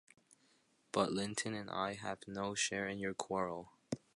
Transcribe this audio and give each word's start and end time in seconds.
But 0.91 1.11
Linton 1.11 1.53
and 1.53 1.69
I 1.69 1.93
have 1.93 2.27
no 2.27 2.55
share 2.55 2.87
in 2.87 2.97
your 2.97 3.13
quarrel. 3.13 3.69